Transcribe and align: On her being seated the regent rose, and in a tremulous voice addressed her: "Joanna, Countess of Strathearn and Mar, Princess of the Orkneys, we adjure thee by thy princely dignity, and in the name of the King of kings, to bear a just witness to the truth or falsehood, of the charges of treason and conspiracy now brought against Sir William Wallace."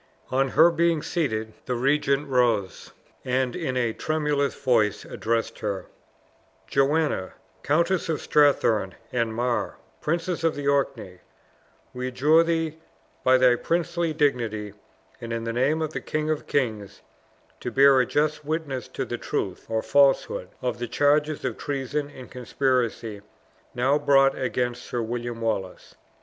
On 0.31 0.47
her 0.47 0.71
being 0.71 1.03
seated 1.03 1.53
the 1.67 1.75
regent 1.75 2.27
rose, 2.27 2.91
and 3.23 3.55
in 3.55 3.77
a 3.77 3.93
tremulous 3.93 4.55
voice 4.55 5.05
addressed 5.05 5.59
her: 5.59 5.85
"Joanna, 6.65 7.33
Countess 7.61 8.09
of 8.09 8.19
Strathearn 8.19 8.95
and 9.11 9.31
Mar, 9.35 9.77
Princess 10.01 10.43
of 10.43 10.55
the 10.55 10.67
Orkneys, 10.67 11.19
we 11.93 12.07
adjure 12.07 12.41
thee 12.41 12.79
by 13.23 13.37
thy 13.37 13.55
princely 13.55 14.11
dignity, 14.11 14.73
and 15.21 15.31
in 15.31 15.43
the 15.43 15.53
name 15.53 15.83
of 15.83 15.93
the 15.93 16.01
King 16.01 16.31
of 16.31 16.47
kings, 16.47 17.03
to 17.59 17.69
bear 17.69 17.99
a 18.01 18.05
just 18.07 18.43
witness 18.43 18.87
to 18.87 19.05
the 19.05 19.19
truth 19.19 19.67
or 19.69 19.83
falsehood, 19.83 20.47
of 20.63 20.79
the 20.79 20.87
charges 20.87 21.45
of 21.45 21.57
treason 21.59 22.09
and 22.09 22.31
conspiracy 22.31 23.21
now 23.75 23.99
brought 23.99 24.35
against 24.35 24.81
Sir 24.81 25.03
William 25.03 25.41
Wallace." 25.41 25.93